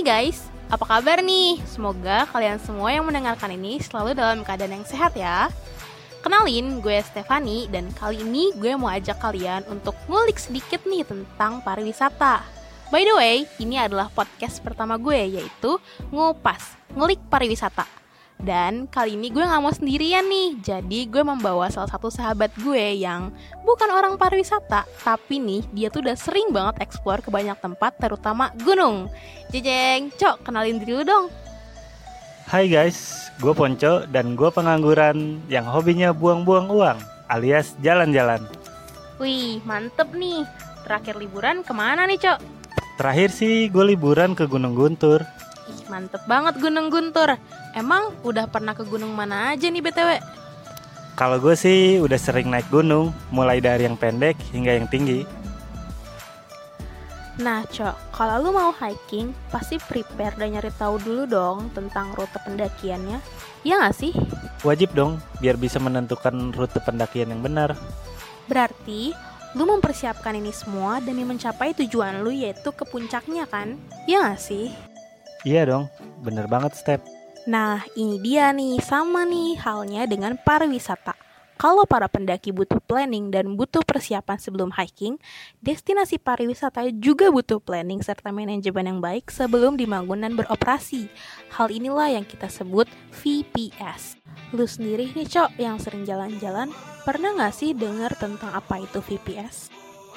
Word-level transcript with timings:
Hai 0.00 0.32
guys, 0.32 0.48
apa 0.72 0.80
kabar 0.88 1.20
nih? 1.20 1.60
Semoga 1.68 2.24
kalian 2.32 2.56
semua 2.56 2.88
yang 2.88 3.04
mendengarkan 3.04 3.52
ini 3.52 3.84
selalu 3.84 4.16
dalam 4.16 4.40
keadaan 4.40 4.80
yang 4.80 4.86
sehat 4.88 5.12
ya. 5.12 5.52
Kenalin, 6.24 6.80
gue 6.80 7.04
Stefani 7.04 7.68
dan 7.68 7.92
kali 7.92 8.24
ini 8.24 8.48
gue 8.56 8.80
mau 8.80 8.88
ajak 8.88 9.20
kalian 9.20 9.60
untuk 9.68 9.92
ngulik 10.08 10.40
sedikit 10.40 10.80
nih 10.88 11.04
tentang 11.04 11.60
pariwisata. 11.60 12.40
By 12.88 13.04
the 13.04 13.12
way, 13.12 13.36
ini 13.60 13.76
adalah 13.76 14.08
podcast 14.08 14.64
pertama 14.64 14.96
gue 14.96 15.36
yaitu 15.36 15.76
Ngupas, 16.08 16.80
Ngulik 16.96 17.20
Pariwisata. 17.28 17.99
Dan 18.40 18.88
kali 18.88 19.20
ini 19.20 19.28
gue 19.28 19.44
gak 19.44 19.60
mau 19.60 19.72
sendirian 19.72 20.24
nih. 20.24 20.56
Jadi 20.64 21.04
gue 21.04 21.20
membawa 21.20 21.68
salah 21.68 21.92
satu 21.92 22.08
sahabat 22.08 22.48
gue 22.56 22.96
yang 22.96 23.28
bukan 23.68 23.92
orang 23.92 24.16
pariwisata. 24.16 24.88
Tapi 25.04 25.36
nih 25.36 25.62
dia 25.76 25.92
tuh 25.92 26.00
udah 26.00 26.16
sering 26.16 26.48
banget 26.48 26.80
eksplor 26.80 27.20
ke 27.20 27.28
banyak 27.28 27.56
tempat 27.60 28.00
terutama 28.00 28.48
gunung. 28.64 29.12
Jejeng, 29.52 30.08
Cok 30.16 30.48
kenalin 30.48 30.80
diri 30.80 30.92
lu 30.96 31.04
dong. 31.04 31.28
Hai 32.48 32.66
guys, 32.66 33.30
gue 33.38 33.52
Ponco 33.54 34.08
dan 34.10 34.34
gue 34.34 34.50
pengangguran 34.50 35.38
yang 35.46 35.68
hobinya 35.68 36.10
buang-buang 36.10 36.66
uang 36.66 36.98
alias 37.30 37.78
jalan-jalan. 37.78 38.42
Wih 39.20 39.60
mantep 39.68 40.10
nih. 40.16 40.48
Terakhir 40.82 41.20
liburan 41.20 41.60
ke 41.60 41.70
mana 41.76 42.08
nih 42.08 42.18
Cok? 42.18 42.40
Terakhir 42.96 43.30
sih 43.30 43.68
gue 43.68 43.84
liburan 43.94 44.32
ke 44.32 44.48
Gunung 44.48 44.74
Guntur 44.74 45.22
mantep 45.90 46.22
banget 46.30 46.62
Gunung 46.62 46.86
Guntur 46.88 47.34
Emang 47.70 48.10
udah 48.26 48.50
pernah 48.50 48.74
ke 48.74 48.82
gunung 48.82 49.14
mana 49.14 49.54
aja 49.54 49.70
nih 49.70 49.82
BTW? 49.82 50.10
Kalau 51.14 51.36
gue 51.38 51.54
sih 51.54 52.00
udah 52.02 52.18
sering 52.18 52.50
naik 52.50 52.66
gunung, 52.72 53.14
mulai 53.30 53.62
dari 53.62 53.86
yang 53.86 53.94
pendek 53.94 54.34
hingga 54.50 54.74
yang 54.74 54.88
tinggi. 54.90 55.22
Nah, 57.40 57.64
Cok, 57.64 58.12
kalau 58.12 58.36
lu 58.42 58.50
mau 58.52 58.74
hiking, 58.74 59.32
pasti 59.48 59.80
prepare 59.80 60.36
dan 60.36 60.52
nyari 60.56 60.72
tahu 60.76 61.00
dulu 61.00 61.24
dong 61.24 61.70
tentang 61.72 62.12
rute 62.12 62.36
pendakiannya. 62.42 63.16
Iya 63.64 63.74
nggak 63.80 63.96
sih? 63.96 64.12
Wajib 64.66 64.92
dong, 64.92 65.22
biar 65.40 65.56
bisa 65.56 65.80
menentukan 65.80 66.52
rute 66.52 66.80
pendakian 66.82 67.32
yang 67.32 67.40
benar. 67.40 67.78
Berarti, 68.44 69.16
lu 69.56 69.64
mempersiapkan 69.64 70.36
ini 70.36 70.52
semua 70.52 70.98
demi 71.00 71.22
mencapai 71.22 71.72
tujuan 71.80 72.20
lu 72.20 72.34
yaitu 72.34 72.74
ke 72.74 72.84
puncaknya 72.84 73.46
kan? 73.46 73.78
Iya 74.04 74.26
nggak 74.26 74.40
sih? 74.42 74.89
Iya 75.44 75.64
dong, 75.64 75.88
bener 76.20 76.44
banget 76.44 76.76
Step. 76.76 77.00
Nah, 77.48 77.80
ini 77.96 78.20
dia 78.20 78.52
nih, 78.52 78.76
sama 78.84 79.24
nih 79.24 79.56
halnya 79.64 80.04
dengan 80.04 80.36
pariwisata. 80.36 81.16
Kalau 81.60 81.84
para 81.84 82.08
pendaki 82.08 82.56
butuh 82.56 82.80
planning 82.80 83.28
dan 83.28 83.52
butuh 83.52 83.84
persiapan 83.84 84.40
sebelum 84.40 84.72
hiking, 84.72 85.20
destinasi 85.60 86.16
pariwisata 86.16 86.88
juga 86.96 87.28
butuh 87.28 87.60
planning 87.60 88.00
serta 88.00 88.32
manajemen 88.32 88.88
yang 88.88 89.00
baik 89.04 89.28
sebelum 89.28 89.76
dibangun 89.76 90.24
dan 90.24 90.32
beroperasi. 90.40 91.12
Hal 91.52 91.68
inilah 91.68 92.16
yang 92.16 92.24
kita 92.24 92.48
sebut 92.48 92.88
VPS. 93.20 94.16
Lu 94.56 94.64
sendiri 94.64 95.12
nih, 95.12 95.28
Cok, 95.28 95.60
yang 95.60 95.76
sering 95.76 96.08
jalan-jalan, 96.08 96.72
pernah 97.04 97.36
nggak 97.36 97.52
sih 97.52 97.76
dengar 97.76 98.16
tentang 98.16 98.56
apa 98.56 98.80
itu 98.80 99.04
VPS? 99.04 99.68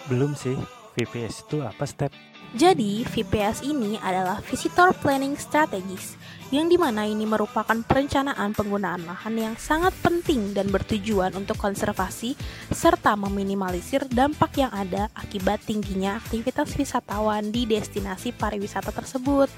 Belum 0.08 0.36
sih, 0.40 0.56
VPS 0.96 1.44
itu 1.44 1.60
apa 1.60 1.84
Step? 1.84 2.33
Jadi, 2.54 3.02
VPS 3.02 3.66
ini 3.66 3.98
adalah 3.98 4.38
Visitor 4.46 4.94
Planning 5.02 5.34
Strategies, 5.42 6.14
yang 6.54 6.70
di 6.70 6.78
mana 6.78 7.02
ini 7.02 7.26
merupakan 7.26 7.74
perencanaan 7.74 8.54
penggunaan 8.54 9.10
lahan 9.10 9.34
yang 9.34 9.56
sangat 9.58 9.90
penting 10.06 10.54
dan 10.54 10.70
bertujuan 10.70 11.34
untuk 11.34 11.58
konservasi, 11.58 12.38
serta 12.70 13.18
meminimalisir 13.18 14.06
dampak 14.06 14.62
yang 14.62 14.70
ada 14.70 15.10
akibat 15.18 15.66
tingginya 15.66 16.22
aktivitas 16.22 16.78
wisatawan 16.78 17.50
di 17.50 17.66
destinasi 17.66 18.38
pariwisata 18.38 18.94
tersebut. 18.94 19.50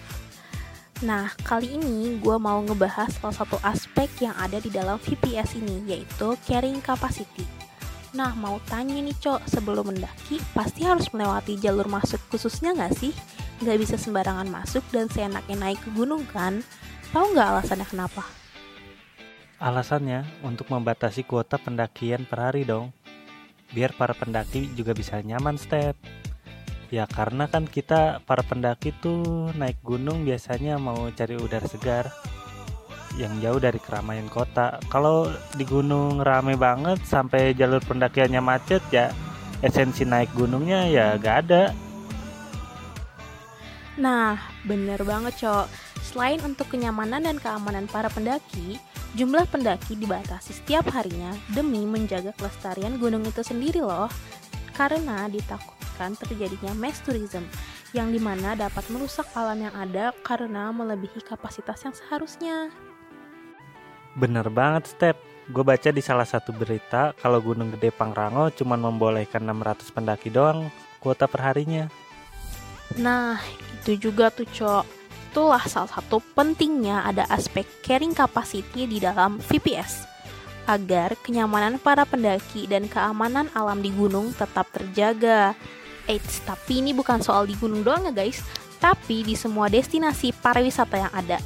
Nah, 1.04 1.36
kali 1.44 1.76
ini 1.76 2.16
gue 2.24 2.38
mau 2.40 2.64
ngebahas 2.64 3.12
salah 3.12 3.36
satu 3.36 3.60
aspek 3.60 4.08
yang 4.24 4.40
ada 4.40 4.64
di 4.64 4.72
dalam 4.72 4.96
VPS 5.04 5.60
ini, 5.60 5.84
yaitu 5.92 6.32
carrying 6.48 6.80
capacity. 6.80 7.65
Nah, 8.16 8.32
mau 8.32 8.64
tanya 8.64 8.96
nih 8.96 9.12
Cok, 9.20 9.44
sebelum 9.44 9.92
mendaki, 9.92 10.40
pasti 10.56 10.88
harus 10.88 11.12
melewati 11.12 11.60
jalur 11.60 11.92
masuk 11.92 12.24
khususnya 12.32 12.72
nggak 12.72 12.96
sih? 12.96 13.12
Nggak 13.60 13.78
bisa 13.84 13.96
sembarangan 14.00 14.48
masuk 14.48 14.88
dan 14.96 15.12
seenaknya 15.12 15.60
naik 15.60 15.84
ke 15.84 15.92
gunung 15.92 16.24
kan? 16.32 16.64
Tahu 17.12 17.36
nggak 17.36 17.48
alasannya 17.60 17.84
kenapa? 17.84 18.24
Alasannya 19.60 20.24
untuk 20.48 20.72
membatasi 20.72 21.28
kuota 21.28 21.60
pendakian 21.60 22.24
per 22.24 22.40
hari 22.40 22.64
dong. 22.64 22.96
Biar 23.76 23.92
para 23.92 24.16
pendaki 24.16 24.72
juga 24.80 24.96
bisa 24.96 25.20
nyaman 25.20 25.60
Step. 25.60 26.00
Ya 26.88 27.04
karena 27.12 27.52
kan 27.52 27.68
kita 27.68 28.24
para 28.24 28.48
pendaki 28.48 28.96
tuh 29.04 29.52
naik 29.60 29.84
gunung 29.84 30.24
biasanya 30.24 30.80
mau 30.80 31.12
cari 31.12 31.36
udara 31.36 31.68
segar 31.68 32.16
yang 33.16 33.34
jauh 33.40 33.60
dari 33.60 33.80
keramaian 33.80 34.28
kota. 34.28 34.80
Kalau 34.92 35.32
di 35.56 35.64
gunung 35.64 36.20
rame 36.20 36.60
banget 36.60 37.00
sampai 37.08 37.56
jalur 37.56 37.80
pendakiannya 37.84 38.42
macet 38.44 38.84
ya 38.92 39.12
esensi 39.64 40.04
naik 40.04 40.32
gunungnya 40.36 40.88
ya 40.92 41.16
gak 41.16 41.38
ada. 41.48 41.64
Nah, 43.96 44.36
bener 44.68 45.00
banget 45.08 45.40
cok. 45.40 45.68
Selain 46.04 46.40
untuk 46.44 46.68
kenyamanan 46.68 47.24
dan 47.24 47.40
keamanan 47.40 47.88
para 47.88 48.12
pendaki, 48.12 48.76
jumlah 49.16 49.48
pendaki 49.48 49.96
dibatasi 49.96 50.52
setiap 50.52 50.92
harinya 50.92 51.32
demi 51.56 51.88
menjaga 51.88 52.36
kelestarian 52.36 53.00
gunung 53.00 53.24
itu 53.24 53.40
sendiri 53.40 53.80
loh. 53.80 54.12
Karena 54.76 55.32
ditakutkan 55.32 56.20
terjadinya 56.20 56.76
mass 56.76 57.00
tourism, 57.00 57.48
yang 57.96 58.12
di 58.12 58.20
mana 58.20 58.60
dapat 58.60 58.84
merusak 58.92 59.24
alam 59.32 59.64
yang 59.64 59.72
ada 59.72 60.12
karena 60.28 60.68
melebihi 60.76 61.24
kapasitas 61.24 61.80
yang 61.88 61.96
seharusnya. 61.96 62.68
Bener 64.16 64.48
banget 64.48 64.88
Step. 64.96 65.20
Gue 65.52 65.62
baca 65.62 65.92
di 65.94 66.02
salah 66.02 66.26
satu 66.26 66.50
berita 66.56 67.14
kalau 67.22 67.38
Gunung 67.38 67.70
Gede 67.78 67.94
Pangrango 67.94 68.50
cuma 68.50 68.74
membolehkan 68.74 69.46
600 69.46 69.94
pendaki 69.94 70.34
doang 70.34 70.74
kuota 70.98 71.30
perharinya. 71.30 71.86
Nah 72.98 73.38
itu 73.78 74.10
juga 74.10 74.34
tuh 74.34 74.50
cok. 74.50 74.86
Itulah 75.30 75.62
salah 75.68 75.92
satu 75.92 76.24
pentingnya 76.34 77.06
ada 77.06 77.28
aspek 77.30 77.68
carrying 77.84 78.16
capacity 78.16 78.88
di 78.88 79.04
dalam 79.04 79.38
VPS 79.38 80.08
Agar 80.66 81.14
kenyamanan 81.22 81.78
para 81.78 82.08
pendaki 82.10 82.66
dan 82.66 82.90
keamanan 82.90 83.52
alam 83.54 83.86
di 83.86 83.94
gunung 83.94 84.34
tetap 84.34 84.66
terjaga. 84.74 85.54
Eits, 86.10 86.42
tapi 86.42 86.82
ini 86.82 86.96
bukan 86.96 87.22
soal 87.22 87.46
di 87.46 87.54
gunung 87.60 87.86
doang 87.86 88.10
ya 88.10 88.14
guys. 88.16 88.42
Tapi 88.82 89.22
di 89.22 89.38
semua 89.38 89.70
destinasi 89.70 90.34
pariwisata 90.34 90.98
yang 90.98 91.14
ada 91.14 91.38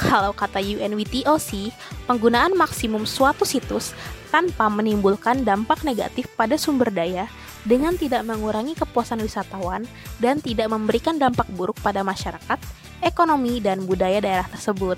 kalau 0.00 0.32
kata 0.32 0.64
UNWTO 0.64 1.36
sih, 1.36 1.68
penggunaan 2.08 2.56
maksimum 2.56 3.04
suatu 3.04 3.44
situs 3.44 3.92
tanpa 4.32 4.72
menimbulkan 4.72 5.44
dampak 5.44 5.84
negatif 5.84 6.24
pada 6.40 6.56
sumber 6.56 6.88
daya 6.88 7.28
dengan 7.68 7.92
tidak 8.00 8.24
mengurangi 8.24 8.72
kepuasan 8.72 9.20
wisatawan 9.20 9.84
dan 10.16 10.40
tidak 10.40 10.72
memberikan 10.72 11.20
dampak 11.20 11.44
buruk 11.52 11.76
pada 11.84 12.00
masyarakat, 12.00 12.56
ekonomi, 13.04 13.60
dan 13.60 13.84
budaya 13.84 14.24
daerah 14.24 14.48
tersebut. 14.48 14.96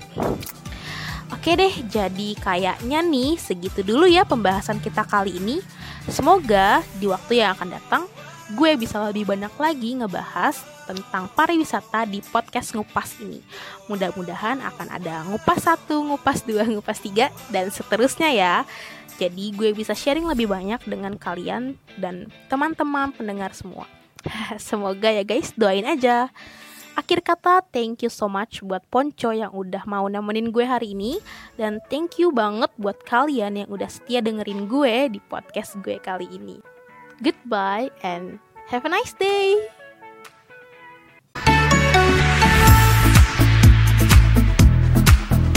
Oke 1.33 1.59
deh, 1.59 1.73
jadi 1.91 2.39
kayaknya 2.39 3.03
nih 3.03 3.35
segitu 3.35 3.83
dulu 3.83 4.07
ya 4.07 4.23
pembahasan 4.23 4.79
kita 4.79 5.03
kali 5.03 5.35
ini. 5.35 5.59
Semoga 6.07 6.79
di 6.99 7.09
waktu 7.09 7.43
yang 7.43 7.57
akan 7.59 7.69
datang 7.75 8.03
gue 8.53 8.71
bisa 8.77 9.01
lebih 9.09 9.25
banyak 9.25 9.51
lagi 9.57 9.97
ngebahas 9.97 10.61
tentang 10.85 11.25
pariwisata 11.33 12.05
di 12.05 12.21
podcast 12.21 12.77
Ngupas 12.77 13.17
ini. 13.23 13.41
Mudah-mudahan 13.89 14.61
akan 14.61 14.87
ada 14.93 15.25
Ngupas 15.25 15.65
1, 15.65 15.89
Ngupas 15.89 16.45
2, 16.45 16.77
Ngupas 16.77 16.99
3, 17.01 17.33
dan 17.49 17.73
seterusnya 17.73 18.29
ya. 18.29 18.55
Jadi 19.17 19.53
gue 19.53 19.73
bisa 19.73 19.97
sharing 19.97 20.29
lebih 20.29 20.49
banyak 20.49 20.81
dengan 20.85 21.17
kalian 21.17 21.77
dan 21.97 22.29
teman-teman 22.49 23.13
pendengar 23.13 23.53
semua. 23.57 23.89
Semoga 24.61 25.09
ya 25.09 25.25
guys, 25.25 25.53
doain 25.57 25.85
aja. 25.85 26.29
Akhir 26.93 27.25
kata, 27.25 27.65
thank 27.73 28.05
you 28.05 28.11
so 28.13 28.29
much 28.29 28.61
buat 28.61 28.85
Ponco 28.85 29.33
yang 29.33 29.49
udah 29.49 29.81
mau 29.89 30.05
nemenin 30.05 30.53
gue 30.53 30.61
hari 30.61 30.93
ini 30.93 31.17
Dan 31.57 31.81
thank 31.89 32.21
you 32.21 32.29
banget 32.29 32.69
buat 32.77 33.01
kalian 33.09 33.65
yang 33.65 33.69
udah 33.73 33.89
setia 33.89 34.21
dengerin 34.21 34.69
gue 34.69 35.09
di 35.09 35.17
podcast 35.17 35.73
gue 35.81 35.97
kali 35.97 36.29
ini 36.29 36.61
Goodbye 37.17 37.89
and 38.05 38.37
have 38.67 38.85
a 38.85 38.89
nice 38.89 39.13
day. 39.13 39.69